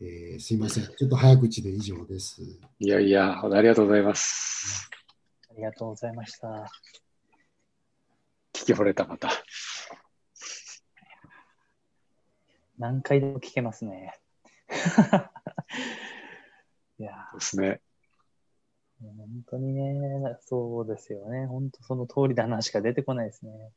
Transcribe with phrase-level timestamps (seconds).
[0.00, 0.84] えーすいません。
[0.84, 2.40] ちょっと早口で以上です。
[2.78, 4.88] いやいや、ありがとうございます。
[5.50, 6.70] ありがとうございました。
[8.52, 9.28] 聞き惚れた、また。
[12.78, 14.14] 何回でも聞けますね。
[17.00, 17.80] いやですね。
[19.02, 21.46] ー、もう本当にね、そうですよね。
[21.46, 23.72] 本当その通りだなしか出てこないですね。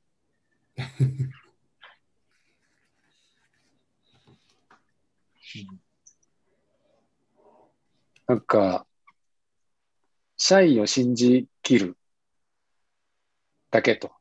[8.31, 8.87] なんか、
[10.37, 11.97] 社員を信じきる
[13.71, 14.11] だけと、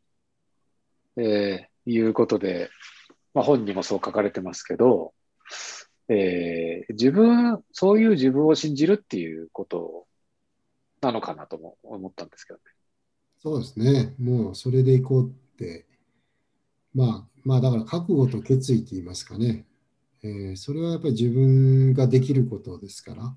[1.16, 2.70] えーいうことで、
[3.34, 5.14] まあ、本にもそう書かれてますけど、
[6.08, 10.08] えー自分、そういう自分を信じるっていうこと
[11.00, 12.64] なのかなとも思ったんですけどね。
[13.38, 14.16] そうですね。
[14.18, 15.86] もうそれでいこうって、
[16.92, 19.66] まあ、まあだから覚悟と決意って言いますかね。
[20.24, 23.36] えーそれはやっぱり自分ができることですから、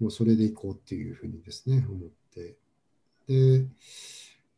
[0.00, 2.56] もうそれでいこうっていうふうにですね、思って。
[3.28, 3.66] で、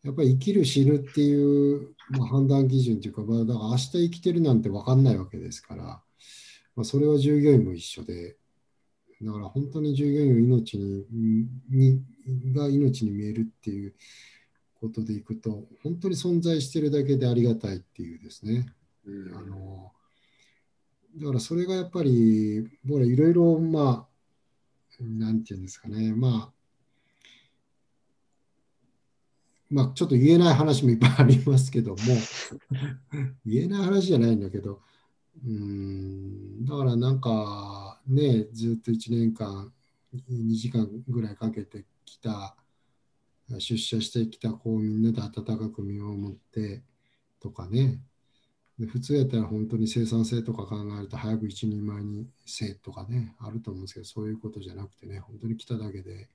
[0.05, 5.85] やっぱり生きる死ぬっていう、まあ、判断基準というか、まあ、だから明日生きてるなんて分かんないわけですから、
[6.77, 8.37] まあ、それは従業員も一緒で、
[9.21, 12.03] だから本当に従業員の命にに
[12.53, 13.95] が命に見えるっていう
[14.81, 18.67] ことでいくと、本当に存在してるだけでありがたいっていうですね。
[19.07, 19.93] うんあの
[21.17, 24.08] だからそれがやっぱり、僕らいろいろ、まあ、
[25.01, 26.59] なんていうんですかね、まあ、
[29.71, 31.97] まあ、ちょっと言えない話もいっぱいありますけども、
[33.45, 34.83] 言えない話じゃないんだけど、
[35.45, 39.73] うーん、だからなんかね、ずっと1年間、
[40.31, 42.57] 2時間ぐらいかけてきた、
[43.59, 46.83] 出社してきた子をみんなで温かく見守って
[47.41, 48.01] とかね、
[48.79, 56.29] で普通やったら本当に生産性とか考えると早く一人前にせえとかね、あると思うんですけど、そういうことじゃなくてね、本当に来ただけで、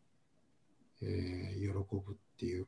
[1.01, 2.67] えー喜ぶっていう、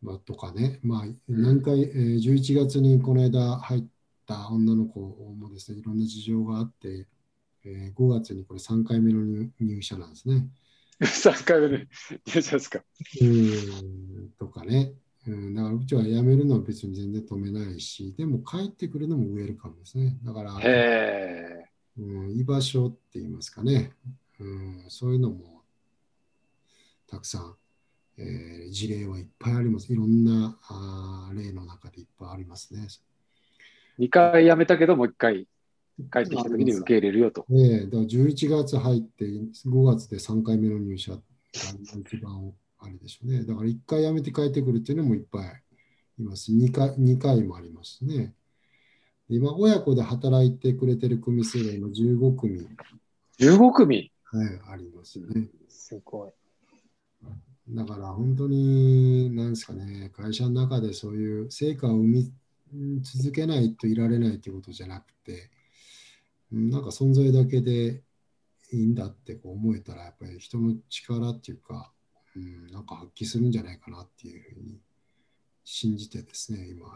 [0.00, 3.84] まあ、とかね、まあ、何回、えー11月にこの間入っ
[4.26, 7.06] た女の子もですね、いろんな事情があって、
[7.64, 10.48] えー5月にこれ3回目の入入社なんですね。
[11.00, 11.88] 3回目で
[12.26, 12.82] 入社ですか。
[13.20, 14.94] うーんとかね。
[15.26, 20.16] うん、だからうちは辞めるのは別に全然止めないし、でも帰ってくるのもウェルカムですね。
[20.24, 21.64] だから、へ
[21.98, 23.92] うん、居場所って言いますかね、
[24.38, 25.62] うん、そういうのも
[27.08, 27.56] たくさん、
[28.18, 29.92] えー事例はいっぱいあります。
[29.92, 32.86] いろんなあー例の中でいっぱいありますね。
[34.00, 34.02] え。
[34.02, 35.46] 2回辞めたけど、もう1回
[36.12, 37.46] 帰ってきた時に受け入れるよと。
[37.50, 41.18] ええだから11月入って5月で3回目の入社が
[41.52, 43.44] 一番あれでしょうね。
[43.44, 45.62] だから1回辞めて帰ってくるっていうのもいっぱい
[46.18, 46.52] います。
[46.52, 48.34] 2回 ,2 回もありますね。
[49.28, 52.66] 今、親子で働いてくれてる組数が今15組、
[53.40, 54.12] 15組？
[54.24, 55.48] はい、ありますね。
[55.68, 56.30] すごい。
[57.68, 62.32] だから本当に、なんですかね、会社の中でそういう成果を生み
[63.02, 65.50] 続けないといられないということじゃなくて、
[66.52, 68.02] うんなんか存在だけで
[68.72, 71.92] いいんだってこう思えたら、やっぱり人の力っていうか、
[72.36, 74.78] うん、なんか発揮するんじゃないかなっていうふうに
[75.64, 76.88] 信じてですね、今。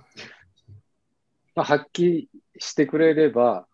[1.54, 2.26] まあ、発揮
[2.58, 3.66] してくれれば、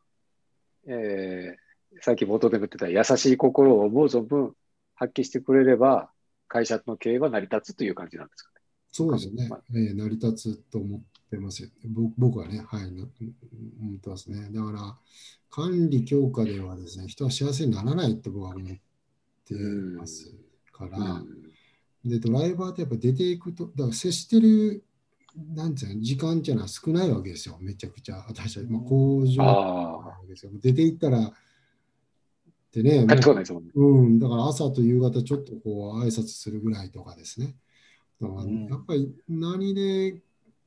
[0.87, 1.67] えー
[2.03, 4.55] さっき冒頭でも言ってた優しい心を思う存分
[4.95, 6.11] 発揮してくれれば、
[6.47, 8.61] 会社の経営は成り立つという感じなんですかね。
[8.93, 11.01] そうですねまあ、えー成り立つと思っ
[11.31, 11.71] てますよ。
[11.87, 14.49] ぼ僕はね、はい、な思ってますね。
[14.53, 14.99] だから、
[15.49, 18.63] 管理強化ではですね、人は幸せにならないって僕は思っ
[19.47, 20.35] てます
[20.73, 21.47] から、うん
[22.05, 24.85] で、ドライバーってやっぱ出ていくと、だから接してる、
[25.55, 28.25] なんていうの、時間っていうのは少ないわけですよ、めちゃくちゃ。
[28.29, 30.53] 私たち、まあ、工場なですよ。
[30.55, 31.33] 出ていったら、
[32.73, 33.07] でね。
[33.75, 37.55] うん、だから朝と夕方ちょっとこう挨拶するぐらいとかですね。
[38.21, 40.21] だからうんやっぱり何で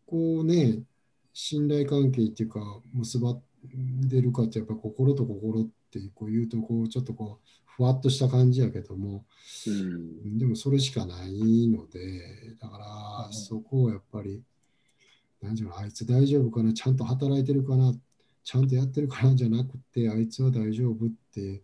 [0.07, 0.79] こうね、
[1.33, 2.59] 信頼関係っていうか
[2.93, 3.37] 結ば
[4.07, 7.47] でるかってやっぱ心と心ってこう言うとこうちょっとこう
[7.79, 9.23] ふわっとした感じやけども、
[9.65, 14.43] うんでもそれしかないので、だからうんそこをやっぱり、
[15.41, 17.93] なんていうの、あいつ大丈夫かな、ちゃんと働いてるかな、
[18.43, 21.63] ちゃんとやってるかなじゃなくて、あいつは大丈夫って、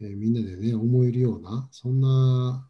[0.00, 2.68] えーみんなでね、思えるような、そんな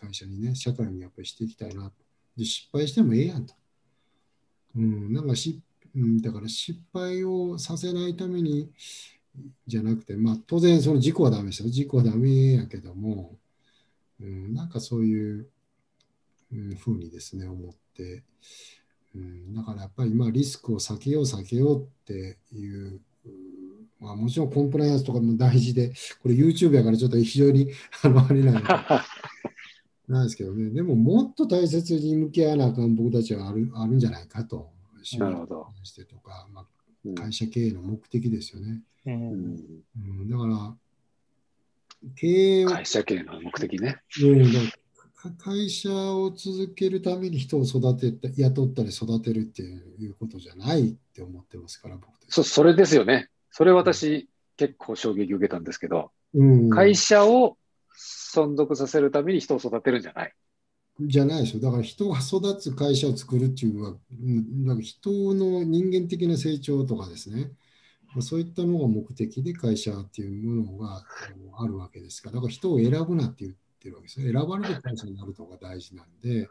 [0.00, 1.92] 会社にね、社会にやっぱりしていきたいな。
[2.34, 3.54] で、失敗してもええやんと。
[4.74, 5.60] うん、なんかし、
[5.94, 8.70] うん、だから失敗をさせないために、
[9.66, 11.68] じゃなくて、まあ当然その事故はダメですよ。
[11.68, 13.36] 事故はダメやけども、
[14.20, 15.48] うん、なんかそういう、
[16.52, 18.22] うん、ふうにですね、思って、
[19.14, 23.56] うん、だからやっぱりまあリスクを避けよう避けようっていう、うん
[23.98, 25.92] まあ、もちろんコンプライアンスとかも大事で、
[26.22, 27.72] これ YouTube やからちょっと非常に
[28.02, 28.62] あのあれなんで。
[30.08, 34.70] なんですけどね、でももっと大切に向き合わなあかん僕たちはあるあるんじゃないかと、
[35.02, 35.66] 仕なるほど。
[35.82, 36.75] してとか、まあ、うん
[37.14, 38.82] 会社経営の目的ですよね。
[39.06, 40.74] ううんんうん、だから、
[42.16, 42.26] 経
[42.60, 44.02] 営を、会社経営の目的ね。
[45.38, 53.28] 会社を続けるために人を育てた雇ったり育てるっていうことじゃないって思ってますから、僕そそれですよね。
[53.50, 57.56] それ私、結構衝撃を受けたんですけど、うん、会社を
[58.34, 60.34] 存続させるために人を育てるんじゃない。
[61.00, 61.60] じゃないですよ。
[61.60, 67.50] だから人が育つ会社を作るっていうのは、うんだから人の人間的な成長とかですね、
[68.08, 71.04] まあそういったのが目的で会社っていうものが
[71.58, 74.32] あるわけですから、だから人を選ぶなって言ってるわけですよ。
[74.32, 76.48] 選ばれる会社になるのが大事なんで、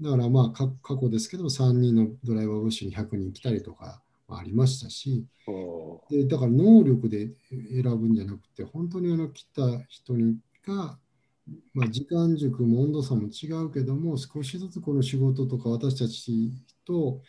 [0.00, 10.98] だからまあか過去ですけど、3人のドライバーウォッシュに100人来たりとかありましたし、おでだから能力で選ぶんじゃなくて、本当にあの来た人にが、
[11.74, 16.50] まあ、時間軸も温度差も違うけども、少しずつこの仕事とか私たち
[16.84, 17.20] と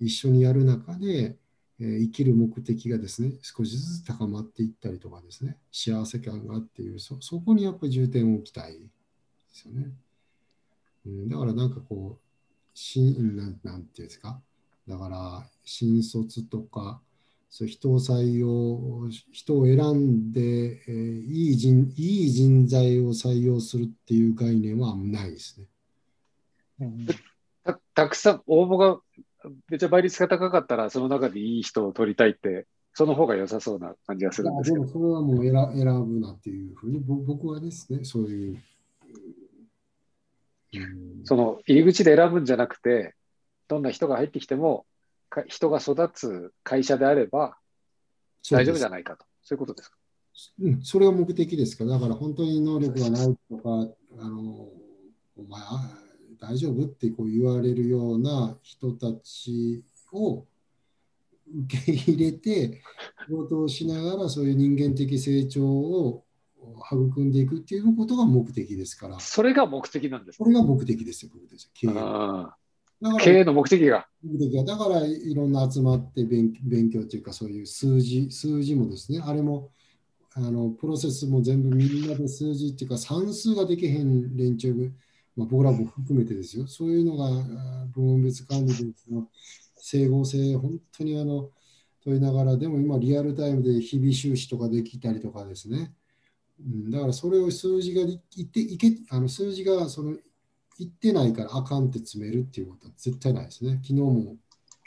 [0.00, 1.36] 一緒にやる中で、
[1.80, 8.80] えー生きる目的がですね、少しずつ高まっていったりとかですね、幸せ感があっていう、そそこにやっぱり重点を置きたいで
[9.52, 9.92] すよね。
[11.06, 14.40] うん、だからなんかこう、しんななんていうんですか、
[14.88, 17.00] だから新卒とか、
[17.50, 25.66] そう人を採用、人を選んで、えーいい人、いい人材を採用するっていう概念はないですね。
[26.80, 27.06] うん
[27.64, 28.98] たたくさん応募が
[29.68, 34.84] めっちゃ倍率が高かったら、その中でいい人を取りたいって、その方が良さそうな感じがするんですけど。
[34.84, 38.62] でもそれはもう選選ぶなっていうふうにぼ僕はですね、そういう。
[40.74, 43.14] うんその入り口で選ぶんじゃなくて、
[43.68, 44.84] どんな人が入ってきても、か
[45.46, 47.56] 人が育つ会社であれば
[48.50, 49.24] 大丈夫じゃないかと。
[49.42, 49.96] そういうことですか？
[50.60, 51.84] うん、それが目的ですか？
[51.84, 53.88] ら、だから本当に能力がないとか、
[54.20, 54.68] あの
[55.36, 55.90] お前、あ
[56.40, 56.84] 大丈夫？
[56.84, 60.44] ってこう言われるような人たちを
[61.66, 62.82] 受け入れて、
[63.26, 66.24] 仕事をしながらそういう人間的成長を
[66.92, 71.68] 育んでいくっていうことが目的ですから、それが目的なんですこれが目的ですよ、僕たち。
[71.74, 71.90] 経営
[73.20, 74.06] 経営の目的が。
[74.24, 74.64] 目的が。
[74.64, 79.20] だからいろんな集まって勉勉強というかそういう数字数字もですね。
[79.24, 79.70] あれも
[80.34, 84.72] あのプロセスも全部みんなで数字っていうか算数ができへん連中、
[85.36, 86.66] まあ、僕らも含めてですよ。
[86.66, 89.28] そういうのが分別管理でその
[89.76, 91.50] 整合性本当にあの
[92.04, 95.92] 問いながらでも今リアルタイムで日々収支とかできたりとかですね、
[96.60, 100.16] うん、だからそれを数字がいいっていけあの数字がその
[100.78, 103.80] 言ってないからあかんって詰めるっていうことは絶対ないですね。
[103.82, 104.36] 昨日も、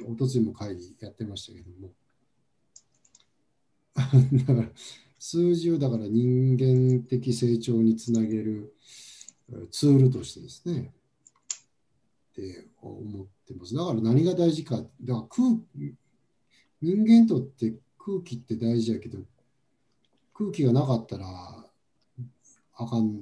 [0.07, 1.91] おとついも会議やってましたけども。
[4.39, 4.69] だから、
[5.19, 8.73] 数字をだから人間的成長につなげる
[9.69, 10.93] ツールとしてですね、
[12.31, 13.75] って思ってます。
[13.75, 15.59] だから何が大事か、だから空
[16.81, 19.19] 人間とって空気って大事やけど、
[20.33, 21.25] 空気がなかったら
[22.73, 23.21] あかん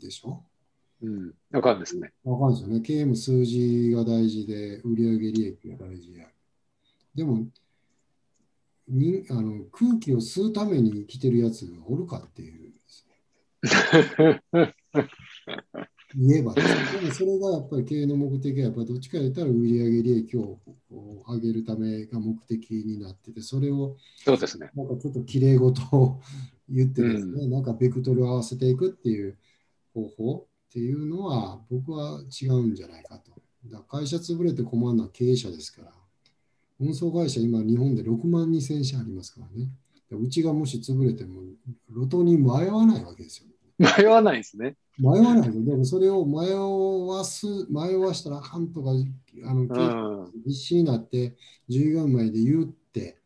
[0.00, 0.42] でしょ？
[1.02, 1.34] うん。
[1.52, 2.12] わかるんですね。
[2.24, 2.80] わかるんですよね。
[2.80, 6.26] 経営も数字が大事で、売上利益が大事や。
[7.14, 7.46] でも、
[8.88, 12.66] にあの空気を吸うために生きてるやつがおるかっていう
[16.18, 16.62] 言えばね、
[17.00, 20.58] でもそれがやっぱり経営の目的はやっぱりどっちか言ったら売上利益を
[21.28, 24.70] 上げるためが目的になってて、それをそうですね。
[24.74, 26.20] なんかちょっときれい事を
[26.68, 29.36] 言ってですね、なんかベクトルを合わせていくっていう
[29.92, 33.30] 方法っていうのは僕は違うんじゃないかと。
[33.66, 35.92] だから会社潰れて困るのは経営者ですから。
[36.78, 39.70] 運送会社今日本で6万2000社ありますからね。
[40.10, 41.42] うちがもし潰れても
[41.90, 43.46] 路頭に迷わないわけですよ。
[43.78, 44.76] 迷わないですね。
[44.98, 50.42] 迷わないで、でもそれを迷わす、迷わしたらあかんとか、あの、うん。
[50.44, 51.36] 必死になって
[51.68, 53.18] 従業員前で言って、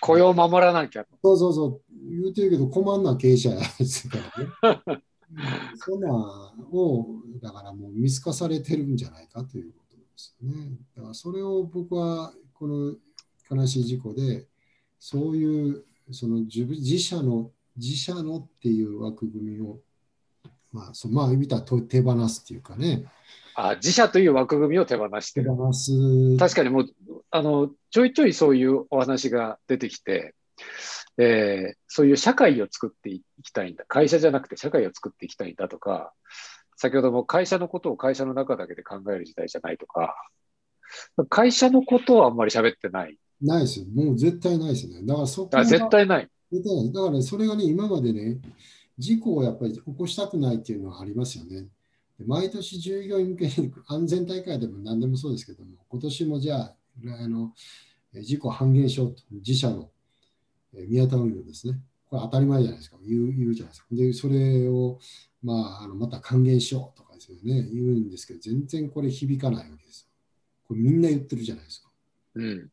[0.00, 1.06] 雇用を守らなきゃ。
[1.22, 4.18] そうそうそう、言うてるけど困んな経営者ですか
[4.62, 5.02] らね。
[5.76, 7.06] そんなんを、
[7.42, 10.70] だからもう見透かされてるんじゃないかということですよね。
[10.96, 12.94] だからそれを僕はこの
[13.50, 14.46] 悲しい事故で、
[14.98, 19.78] そういうその自分自社の、自社のっていう枠組みを、
[20.72, 23.04] まあ、そうまあ、見たらと手放すっていうかね、
[23.54, 25.50] あ自社という枠組みを手放してる。
[25.50, 26.36] 手放す。
[26.38, 26.86] 確かにもう、
[27.30, 30.34] あの、ちょいちょいそういうお話が出てきて、
[31.18, 33.84] えーそういう社会を作っていきたいんだ。
[33.88, 36.12] 会社じゃなくて社会を作っていきたいんだとか、
[36.76, 40.14] 先ほども会社のことを会社の中だけで考える時代じゃないとか、
[41.30, 43.84] 会社のことはあんまり喋ってないないです。
[43.94, 45.02] もう絶対ないですね。
[45.04, 46.28] だからそこ絶対ない。
[46.52, 48.38] 絶対ないだからそれがね、今までね、
[48.98, 51.66] 事故をやっぱり起こしたくないっていうのはありますよね。
[52.18, 56.74] で毎年従業員向けに安全大会でも何でもそうですけども、今年もじゃあ、
[57.22, 57.52] あの
[58.14, 59.95] え事故半減しようと、自社のえ
[60.86, 61.80] 宮田運輸ですね。
[62.08, 62.96] これ当たり前じゃないですか。
[63.06, 63.86] 言う言うじゃないですか。
[63.90, 64.98] で、それを、
[65.42, 70.06] まあ、あのまた還元しようとかですよね、言うんですけど、全然これ響かないわけですよ。
[70.68, 71.90] これみんな言ってるじゃないですか。
[72.34, 72.70] うん。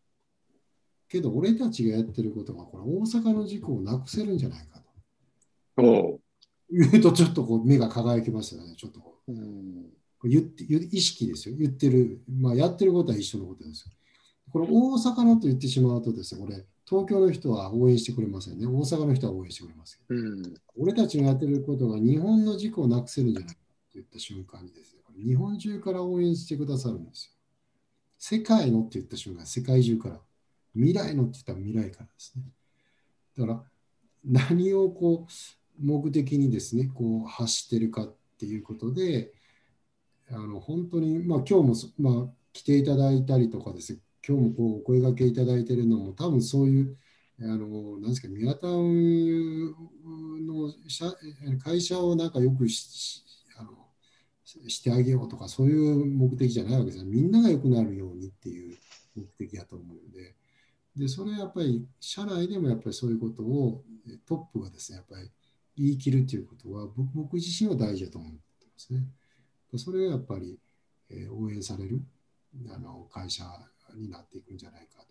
[1.08, 5.84] けど、俺たちがやってることが、これ大阪の事故をなくせるんじゃないかと。
[5.84, 6.20] おう。
[6.72, 8.76] 言うと、ちょっとこう目が輝きますよね。
[8.76, 11.56] ちょっとこう言って意識ですよ。
[11.58, 13.92] 言ってる、まあ、やってることは一緒のことですよ。
[14.52, 18.68] これ大阪のと言ってしまうとですね、これ東京の人は応援してくれませんね。
[18.68, 20.54] 大阪の人は応援してくれますけど、うん。
[20.78, 23.60] 俺たちがやってることが日本の事故をなくせるんじゃないかと
[23.96, 27.32] 言った瞬間にですね、日本中から応援してくださるんですよ。
[28.18, 30.20] 世界のって言った瞬間、世界中から。
[30.76, 32.44] 未来のって言ったら未来からですね。
[33.38, 33.64] だから
[34.26, 35.32] 何をこう
[35.80, 39.32] 目的にですね、こう発してるかっていうことで、
[40.32, 46.98] あの本当に、まあ今日もそ、まあ、来ていただいたりとかですね、今日もこうお声掛けいただいてるのも、多分そういう、
[47.42, 49.76] あのなんですか、宮田運輸
[50.46, 51.06] の社
[51.64, 53.24] 会社をなんかよくし
[53.58, 53.72] あの
[54.46, 57.06] してあげようとか、そういう目的じゃないわけですよ。
[57.06, 58.78] みんなが良くなるようにっていう
[59.16, 60.36] 目的だと思うので、
[60.96, 63.84] でそれやっぱり社内でもやっぱりそういうことを
[64.26, 65.30] トップがですね、やっぱり
[65.76, 68.38] 言い切るということは、僕自身は大事だと思って
[68.68, 69.04] ますね。
[69.76, 70.58] それがやっぱり、
[71.10, 72.02] えー応援される
[72.70, 73.44] あの会社
[73.98, 75.08] になっていくんじゃないかと。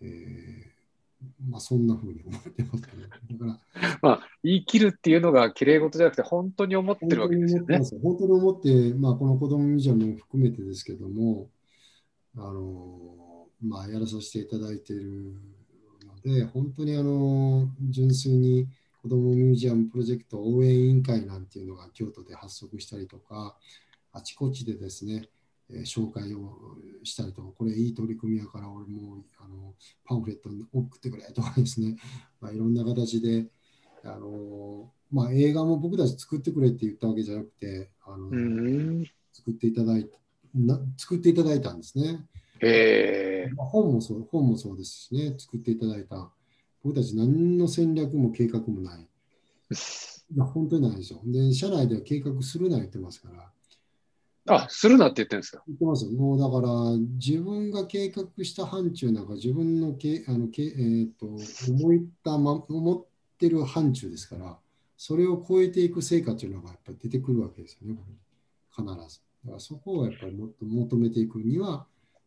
[0.00, 0.72] えー
[1.48, 2.96] まあ、そんなふうに思ってますけ
[3.34, 7.80] ど、だから、 まあ、言い切るっていうのが綺麗事じゃなくて、本当に思ってるわけですよね。
[8.02, 11.50] 本当に思って、まあ、この子どもミュージアムも含めてですけども、
[12.34, 15.34] あのまあ、やらさせていただいている
[16.06, 18.68] ので、本当にあの純粋に
[19.02, 23.56] 子どもミュージアムプロジェクト応援委員会なんていうのが京都で発足したりとか、
[24.12, 25.28] あちこちでですね、
[25.72, 29.74] えー紹介をしたりとか、これいい取り組みやから、俺もあの
[30.04, 31.96] パンフレットに送ってくれとかですね、
[32.40, 33.48] まあ、いろんな形で、
[34.04, 39.04] あのまあ、映画も僕たち作ってくれって言ったわけじゃなくて、あのうん。
[39.32, 40.08] 作っていただい
[40.54, 42.26] な作っていただいたんですね。
[42.60, 43.50] へえ。
[43.56, 46.32] まあ、本もそう本もそうですしね、作っていただいた。
[46.82, 49.02] 僕たち何の戦略も計画もない。
[50.34, 51.20] いや本当にないですよ。
[51.24, 53.52] で、社内では計画するな言ってますから。
[54.48, 55.62] あ、するなって言ってるんですか。
[55.68, 56.06] 言ってます。
[56.06, 61.40] もうだから、自分が計画した範疇なんか、自分のけあのけ、えー、と思っ
[62.24, 63.04] た、ま、思っ
[63.38, 64.58] てる範疇ですから、
[64.96, 67.96] それを超えていく成果というのがやっぱり出てくるわけですよね、
[68.70, 69.20] 必ず。
[69.44, 71.86] だからそこをやっぱりもっと求めていくには、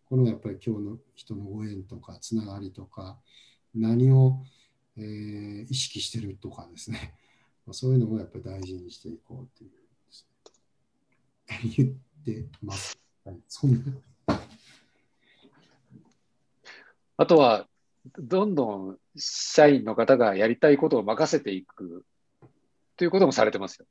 [0.10, 3.18] このやっぱり今日の人のご縁とか、つながりとか、
[3.74, 4.42] 何を、
[4.98, 7.14] えー意識してるとかですね、
[7.66, 9.64] まあそういうのをやっぱり大事にしていこうって
[11.82, 11.96] いう、
[12.32, 12.98] ってます。
[13.24, 13.80] はい、そんな
[17.18, 17.68] あとは、
[18.20, 22.04] どんどん社員の方がやりたいことを任せていく
[22.98, 23.86] ということもされてますよ。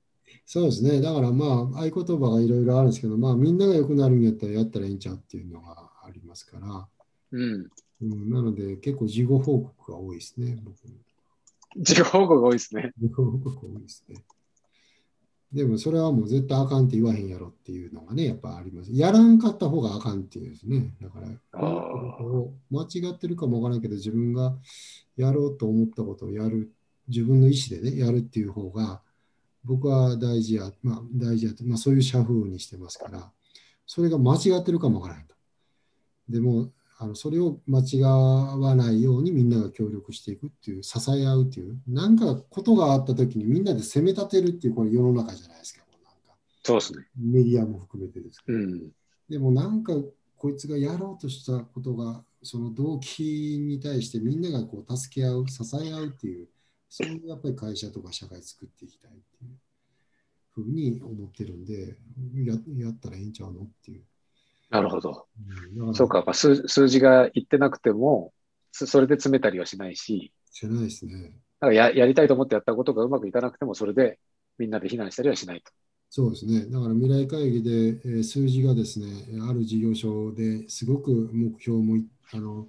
[0.46, 1.00] そうですね。
[1.00, 6.86] だからまあ、合言葉がいろいろあるんですけど、まあ、みんなが良くなるんやったらやったらいいんちゃうっていうのがありますから、
[7.32, 7.70] うん。
[8.02, 10.76] うん、なので結構事後報告が多いですね、僕。
[11.76, 12.92] 自己報告が多いですね。
[13.00, 14.16] 事後報告多いですね。
[15.54, 18.92] でもそれはもう絶対あかんって言わへんやろっていうのがね、やっぱあります。
[18.92, 20.92] やらんかった方があかんっていうですね。
[21.00, 21.28] だから、
[22.70, 24.56] 間違ってるかもわからんけど、自分が
[25.16, 26.72] やろうと思ったことをやる、
[27.06, 29.00] 自分の意思でね、やるっていう方が、
[29.64, 33.30] 僕は大事や、まあ大事やと、まあそういう社風にしてますから、
[33.86, 35.36] それが間違ってるかもわからないと。
[36.28, 45.84] でも、あのそれを間違わないようにみんなが協力していくっていう、支え合うっていう、なんかことがあった時にみんなで責め立てるっていう、これ世の中じゃないですか。
[46.04, 47.04] なんかそうですね。
[47.18, 48.58] メディアも含めてですけど。
[48.58, 48.90] うん。
[49.28, 49.94] でもなんか
[50.36, 56.48] こいつがやろうとしたことがその動機に対してみんながこう助け合う支え合うっていう
[56.90, 59.56] そういうやっぱり会社とか社会作っていきたいっていう
[60.52, 61.96] ふうに思ってるんで
[62.44, 64.04] ややったらいいんちゃうのっていう。
[64.74, 65.28] なるほど。
[65.76, 68.34] うん、そうか、まあ、数数字が言ってなくても、
[68.72, 71.36] そそれで詰めたりはしないし、しないですね。
[71.60, 74.18] だからややりたいと思ってやったことがうまくいかなくても、それで
[74.58, 75.72] みんなで非難したりはしないと。
[76.10, 76.66] そうですね。
[76.66, 77.70] だから未来会議で、
[78.04, 79.06] えー数字がですね、
[79.48, 82.68] ある事業所ですごく目標もいあの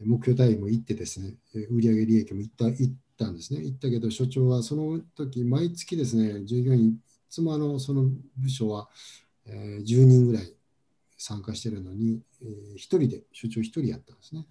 [0.00, 3.60] 目標単位もいってですね、えー売上利益もいったいったんですね。
[3.60, 6.98] いったけど、所長はその時毎月ですね、従業員、い
[7.30, 8.04] つもあのその
[8.36, 8.88] 部署は、
[9.46, 10.54] えー10人ぐらい
[11.18, 14.46] 参加してるのに、え1人で、所長1人やったんですね。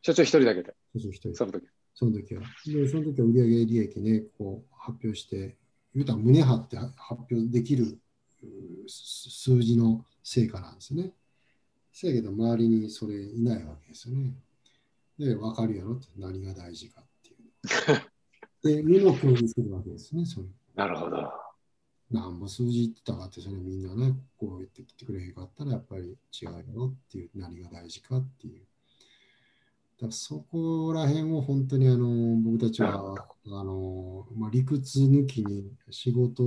[0.00, 1.34] 所長一人だけで、そうそう一人。
[1.34, 1.66] その時。
[1.94, 2.42] その時は。
[2.64, 5.56] で、その時は売上利益ね、こう発表して、
[5.94, 6.94] 言うたら胸張って発
[7.30, 7.98] 表できる
[8.86, 11.12] 数字の成果なんですね。
[11.92, 14.34] せやけど、周りにそれいないわけですよね。
[15.18, 18.76] で、分かるやろって、何が大事かっていう。
[18.76, 20.46] で、見の共有するわけですね、それ。
[20.74, 21.45] なるほど。
[22.10, 28.60] なんぼ数字言ってたかって、それみんなね、こう言ってきてくれへんかったら、やっぱり違うよっていう、何が大事かっていう。
[28.60, 33.14] だからそこら辺を本当にあの僕たちは
[33.46, 36.42] あの、まあ、理屈抜きに仕事、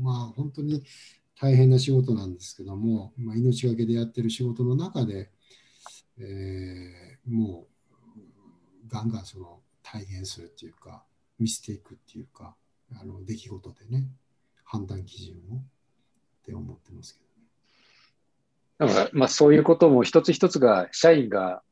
[0.00, 0.84] まあ本当に
[1.40, 5.30] 大変な仕事なんですけども、まあ、命がけでやってる仕事の中で、
[6.18, 11.04] えーもうガンガンその体現するっていうか、
[11.38, 12.54] 見せていくっていうか、
[13.00, 14.06] あの出来事でね、
[14.64, 15.60] 判断基準をっ
[16.44, 17.20] て思ってますけ
[18.84, 18.92] どね。
[18.92, 21.62] だから、まあそういうことも一つ一つが、社員が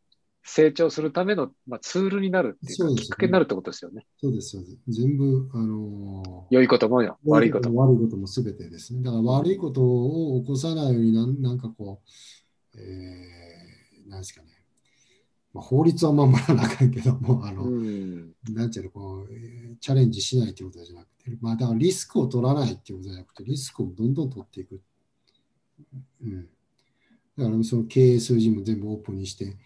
[0.43, 4.07] 成長するための、まあ、ツールになるっていうか、きっかけになるってことですよね。
[4.21, 4.79] そうです、そうです。
[4.89, 7.81] 全部、あの良いこともよ、悪いことも。
[7.83, 9.03] 悪いこともすべてですね。
[9.03, 12.01] だから悪いことを起こさないようになん、なんかこ
[12.75, 14.50] う、えー、なんですかね。
[15.53, 18.33] まあ、法律は守らなあかんけども、あの、うん。
[18.51, 24.81] なんていうの、こう、えーチャレンジしないということじゃなくて、まあ、だからリスクを取らないっていうことじゃなくて、リスクをどんどん取っていく。
[26.23, 26.49] うん。
[27.39, 29.57] だから、その経営数字も全部オープンにして、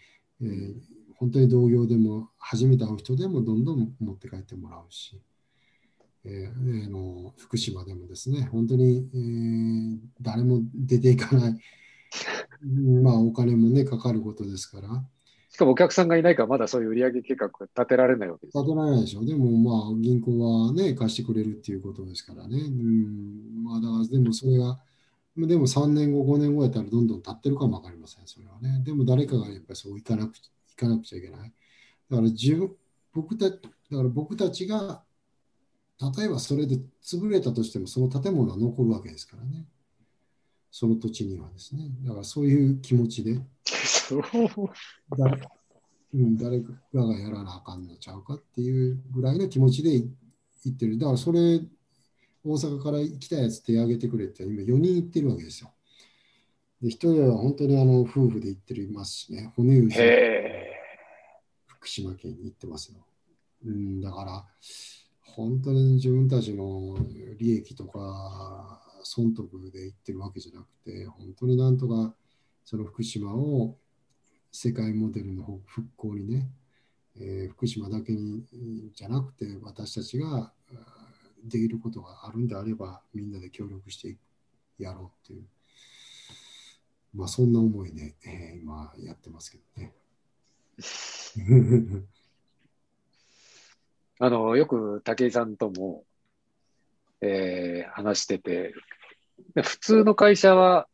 [0.41, 0.75] えー
[1.17, 5.21] 本当に同業でも、初めて会う人でもどんどん持って帰ってもらうし、
[6.25, 11.55] えーあの福島でもですね、本当に、えー誰も出ていかない、
[12.63, 15.05] う んまあ、お金もね、かかることですから、
[15.55, 18.57] しかもお客さんがいないから、まだそういう売上計画立てられないわけです。
[18.57, 19.25] 立てられないでしょう。
[19.25, 22.57] でもまあ銀行はね、貸してくれるっていうことですからね。
[22.57, 24.77] うん、まだでもそれが、
[25.37, 28.83] でも3年後、5年後やったらどんどん経ってるかもわかりません、それはね。
[28.83, 31.39] でも誰かがやっぱりそういかなくちいかなくちゃいけない。
[31.39, 32.75] だから自分、
[33.13, 35.03] 僕ただから僕たちが、
[36.17, 39.65] 例えばそれで潰れたとしても、その建物は残るわけですからね。
[40.77, 41.83] その土地にはですね。
[42.03, 43.39] だからそういう気持ちで。
[45.17, 45.41] 誰
[46.13, 50.05] うん、誰かがやらなあかんのちゃうかっていうぐらいの気持ちでい
[50.65, 50.97] 言ってる。
[50.97, 51.61] だからそれ、
[52.43, 55.71] 大阪から行きたいやつ手挙げてくれって今4人行ってるわけですよ。
[56.81, 60.73] で、一人は本当にあの夫婦で行ってるいますしね、骨打へえ。
[61.67, 62.97] 福島県に行ってますよ。
[63.65, 64.45] うん、だから、
[65.21, 66.97] 本当に自分たちの
[67.37, 72.13] 利益とか損得で言ってるわけじゃなくて、本当になんとか
[72.65, 73.77] その福島を
[74.51, 76.49] 世界モデルの復興にね、
[77.17, 78.43] えー福島だけに
[78.93, 80.51] じゃなくて私たちが
[81.43, 84.17] できることがあるんであればみんなで協力して
[84.79, 85.43] やろうっていう、
[87.13, 89.93] まあそんな思いで、えー今やってますけどね。
[94.19, 96.05] あの、よく武井さんとも、
[97.27, 98.73] えー話してて、
[99.53, 100.87] で普通の会社は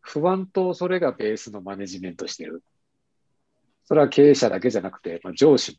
[0.00, 2.62] 不安とそれがベースのマネジメントしてる。
[3.84, 5.78] それは経営者だけじゃなくて、まあ、上司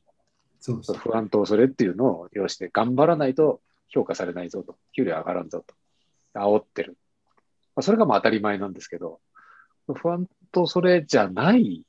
[0.68, 5.76] も不安とそれっていうのを要して頑張らないと評価されないぞと、給料上がらんぞと、
[6.34, 6.98] 煽ってる。
[7.76, 9.20] まあ、それがまあ当たり前なんですけど、
[9.94, 11.84] 不安とそれじゃない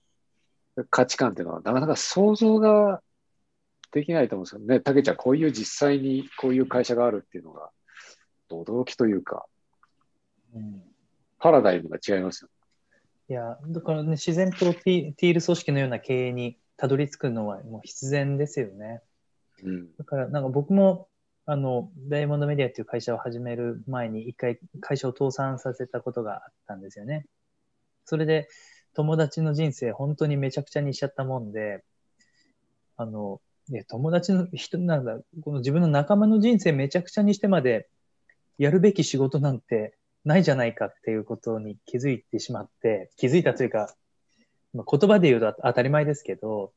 [0.91, 3.03] 価値観っていうのはなかなか想像が
[3.91, 4.81] できないと思うんですよね。
[4.81, 7.71] たけちゃん、こういう実際にこういう会社があるっていうのが、
[8.57, 9.47] 驚きというか、
[10.55, 10.83] うん
[11.41, 12.51] パラダイムが違いますよ。
[13.29, 19.03] いや、だからね、自然とティティール組織のような経営にたどり着くのはもう必然ですよね。
[19.63, 19.89] うん。
[19.97, 21.09] だから、なんか僕も、
[21.47, 27.27] あの、ダイヤモンドメディアっていう会社を始める前に一回会社を倒産させたことがあったんですよね。
[28.05, 28.49] それで
[28.95, 31.85] 友達の人生本当にめちゃくちゃにしちゃったもんで、
[32.97, 37.89] あの、いや友達の人なんだ、この自分の仲間の人生めちゃくちゃにしてまで
[38.59, 43.95] やるべき仕事なんてないじゃないかっていうことに気づいてしまって、気づいたというか、
[44.75, 46.73] 言葉で言うと当たり前ですけど、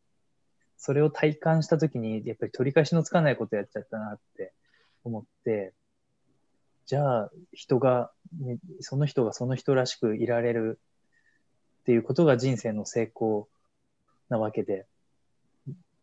[0.77, 4.53] それを体感したときに、やっぱり取り返しのつかないことやっちゃったなって
[5.03, 5.73] 思って、
[6.85, 8.11] じゃあ人が、
[8.79, 10.79] その人がその人らしくいられる
[11.81, 13.47] っていうことが人生の成功
[14.29, 14.85] なわけで、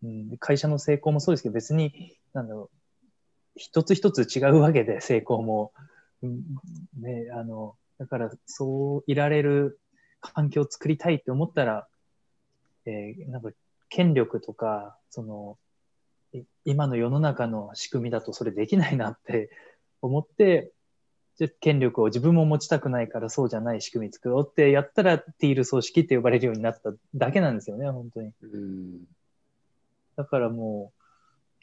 [0.02, 2.76] うん、会社の成功もそうですけど、別に、なんだろう、
[3.58, 5.72] 一つ一つ違うわけで、成功も。
[6.22, 6.42] うん
[7.00, 9.78] ね、あの、だから、そういられる
[10.20, 11.86] 環境を作りたいって思ったら、
[12.86, 13.50] えーなんか、
[13.88, 15.58] 権力とか、その、
[16.32, 19.50] い今の世の中の仕組みだとそれできないなって
[20.02, 20.72] 思って、
[21.36, 28.32] じゃ権力を自分も持ちたくないからそうじゃない仕組み作ろうってやったらティール組織って呼ばれるようになっただけなんですよね、本当に。
[28.42, 29.04] うん。
[30.16, 30.97] だからもう、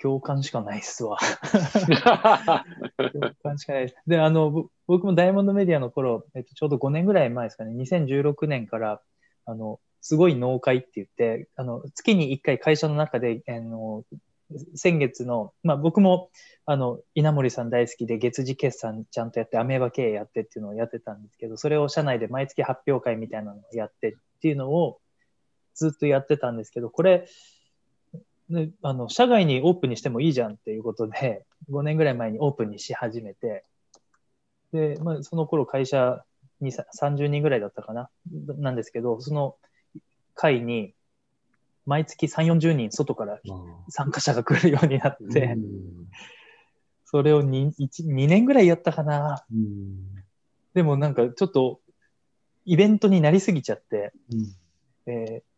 [0.01, 1.17] 共感しかないっすわ。
[2.97, 3.95] 共感しかないです。
[4.07, 9.01] で、あの、ぼ僕もダイヤモンドメディアの頃、えっと、ちょうど5年ぐらい前ですかね、2016年から、
[9.45, 14.03] あの、すごい納会って言って、あの、月に1回会社の中で、あの、
[14.75, 16.29] 先月の、まあ僕も、
[16.65, 24.99] あの、稲森さん大好きで月次決算ちゃんとやって、アメーバ経営やってっていうのをやってたんですけど、それを社内で毎月発表会みたいなのをやってっていうのを
[25.73, 27.27] ずっとやってたんですけど、これ、
[28.49, 33.63] ね、あの、社外にオープンにしてもいいじゃんっていうことで、 5年ぐらい前にオープンにし始めて、
[34.71, 36.23] で、まあ、その頃会社
[36.59, 38.09] にさ30人ぐらいだったかな、
[38.57, 39.57] なんですけど、その
[40.33, 40.93] 会に
[41.85, 46.07] 毎月3、40人外からまあ参加者が来るようになって、うん。
[47.05, 49.45] それを 2, 1 2年ぐらいやったかな。
[49.51, 50.23] うん。
[50.73, 51.79] でもなんかちょっと
[52.65, 55.11] イベントになりすぎちゃって、うん。
[55.11, 55.55] えー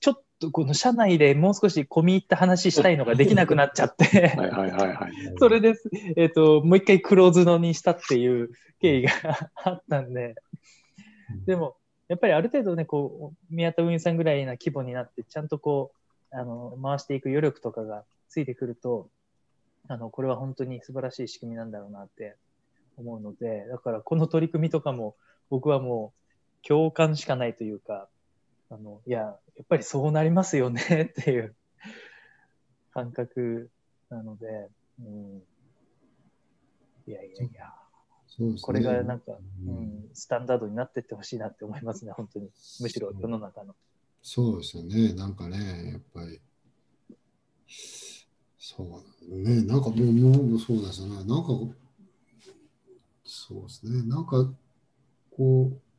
[0.00, 4.04] ちょっとこの社内でもう少し込み入った話したいのができなくなっちゃって、
[4.36, 5.12] はいはいはいはい。
[5.38, 8.50] それです、えっ、と、もう一回クローズドにしたっていう
[8.80, 9.10] 経緯が
[9.54, 10.34] あったんで、
[11.46, 11.76] でも、
[12.08, 15.92] やっぱりある程度ね、こう、宮田運輸さんぐらいな規模になって、ちゃんとこ
[16.32, 19.08] う、あの、回していく余力とかがついてくると、
[19.88, 22.36] あの、これは本当に素晴らしい仕組みなんだろうなって
[22.96, 25.14] 思うので、だからこの取り組みとかも、
[25.50, 26.12] 僕はも
[26.62, 28.08] う共感しかないというか、
[28.72, 29.30] あの、いや、や
[29.62, 30.80] っぱりそうなりますよね
[31.20, 31.54] っていう
[32.94, 33.70] 感覚
[34.08, 35.42] なので、うん。
[37.06, 37.74] いやいやいや、
[38.26, 42.50] そうですねこれがなんか、ううんん、スタンダードになってってほしいなって思いますね、本当に。
[42.80, 43.74] むしろ世の中の。
[44.22, 45.12] そうですよね。
[45.12, 46.40] なんかね、やっぱり。
[48.58, 49.62] そうね。
[49.64, 51.16] なんかもう、もうそうですね。
[51.16, 51.48] なんか、
[53.24, 54.02] そうですね。
[54.04, 54.50] なんか、
[55.36, 55.91] こう、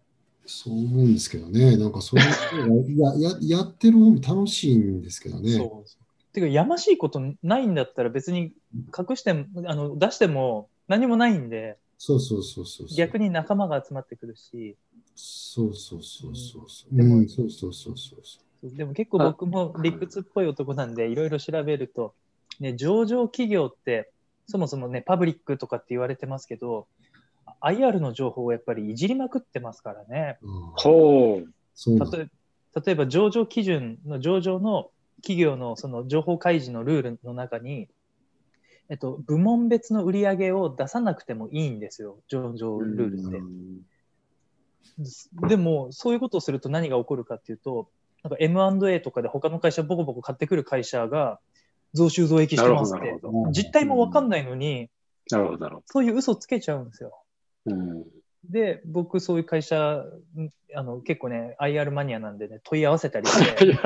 [0.46, 1.78] そう思うんですけどね。
[1.78, 5.52] なんかそういうのがやややってる方も楽しいんですけどね。
[5.54, 8.54] そうてか、やましいことないんだったら別に
[8.98, 12.88] 隠しても、あの出しても何もないんで、そうそうそうそう。
[12.98, 14.76] 逆に仲間が集まってくるし、
[15.16, 16.96] そうそうそうそうそう。
[16.96, 18.40] でもうん、そうそうそうそうそ
[18.76, 22.14] でも結構僕も理屈っぽい男なんで、いろいろ調べると、
[22.60, 24.10] ね、上場企業って、
[24.48, 26.88] そもそもね、パブリックとかって言われてますけど、
[27.64, 30.38] IR の情報をやっぱりいじりまくってますからね。
[30.76, 31.48] ほう。
[31.48, 32.30] ん
[32.76, 37.88] 例えば上場基準の上場の企業のその情報開示のルールの中に、
[38.90, 43.32] えっと、部門別の売り上げを出さなくてもいいんですよ、上場ルールっ
[45.42, 45.48] て。
[45.48, 47.90] でも、そういうことをすると何が起こるかっていうと、
[48.24, 51.40] なんか M&A とかで他の会社ボコボコ買ってくる会社が
[51.94, 53.20] 増収増益してますって
[53.52, 54.90] 実態もわかんないのに、
[55.30, 57.23] なるほど、なるほそういう嘘つけちゃうんですよ。
[57.66, 57.76] ど。
[57.76, 58.06] うん。
[58.50, 60.04] で、僕そういう会社、
[60.36, 63.78] んあの結構ね、IR マニアなんでね、問い合わせたりして。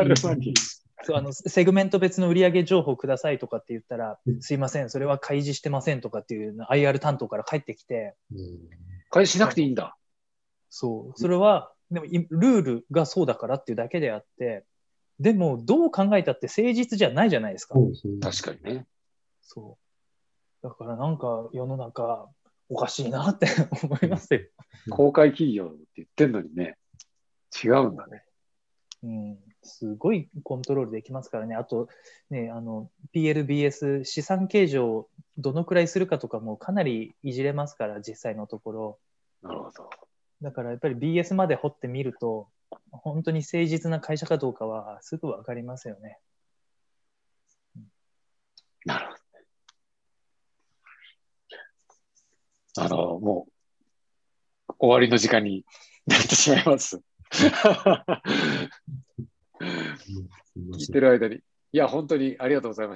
[1.04, 8.60] そうあのセグメント別の売上情報くださいとかって言ったらう、んすいません、それは開示してませんとかっていうの IR 担当から返ってきて、うん
[9.10, 9.96] 開始しなくていいんだ。
[10.70, 14.66] そう、それは、でもいルールがそうだからっていうだけであって、
[15.20, 17.76] でもどう考えたって誠実じゃないじゃないですか。
[18.22, 18.86] 確かにね。
[19.42, 19.78] そ
[20.62, 20.68] う。
[20.68, 22.28] だからなんか世の中
[22.70, 23.48] おかしいなって
[23.84, 24.42] 思いますよ。
[24.90, 26.78] 公開企業って言ってんのにね、
[27.64, 28.24] 違うんだね。
[29.04, 31.56] うん、すごいコントロールできますからね。
[31.56, 31.88] あと、
[32.30, 39.00] ね、あの、PLBS 資産計上をどのくらいするかとかもかなりいじれますから、実際のところ。
[39.44, 39.90] なるほど。
[40.42, 42.50] だからやっぱり BS まで掘ってみると、
[42.92, 46.20] 本当に誠実な会社かどうかはすぐわかりますよね。
[48.86, 49.17] なるほど。
[52.78, 53.48] あの、も
[54.70, 55.66] う、終わりの時間に
[56.06, 57.02] なってしまいます。
[59.62, 61.36] 聞いてる間に。
[61.36, 62.96] いや、本当にありがとうございま